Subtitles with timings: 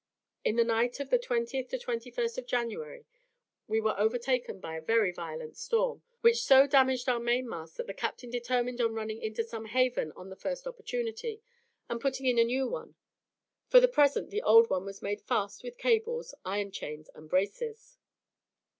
[0.43, 3.05] In the night of the 20th to 21st of January
[3.67, 7.93] we were overtaken by a very violent storm, which so damaged our mainmast that the
[7.93, 11.43] captain determined on running into some haven on the first opportunity,
[11.87, 12.95] and putting in a new one.
[13.67, 17.99] For the present the old one was made fast with cables, iron chains, and braces.